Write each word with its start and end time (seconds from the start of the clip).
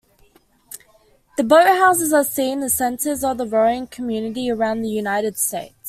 The 1.37 1.43
boathouses 1.43 2.11
are 2.11 2.23
seen 2.23 2.63
as 2.63 2.75
centers 2.75 3.23
of 3.23 3.37
the 3.37 3.45
rowing 3.45 3.85
community 3.85 4.49
around 4.49 4.81
the 4.81 4.89
United 4.89 5.37
States. 5.37 5.75